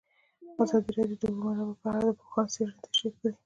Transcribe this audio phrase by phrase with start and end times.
[0.63, 3.31] ازادي راډیو د د اوبو منابع په اړه د پوهانو څېړنې تشریح کړې.